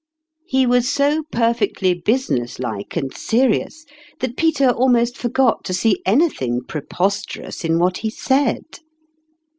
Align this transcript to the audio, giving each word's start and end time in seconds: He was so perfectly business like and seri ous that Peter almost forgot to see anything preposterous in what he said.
He 0.47 0.65
was 0.65 0.91
so 0.91 1.25
perfectly 1.31 1.93
business 1.93 2.57
like 2.57 2.97
and 2.97 3.13
seri 3.15 3.61
ous 3.61 3.85
that 4.19 4.35
Peter 4.35 4.71
almost 4.71 5.15
forgot 5.15 5.63
to 5.65 5.75
see 5.75 6.01
anything 6.07 6.63
preposterous 6.63 7.63
in 7.63 7.77
what 7.77 7.97
he 7.99 8.09
said. 8.09 8.79